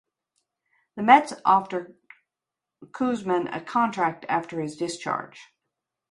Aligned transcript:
The 0.95 1.03
Mets 1.03 1.31
offered 1.45 1.93
Koosman 2.83 3.55
a 3.55 3.61
contract 3.61 4.25
after 4.27 4.59
his 4.59 4.75
discharge. 4.75 5.53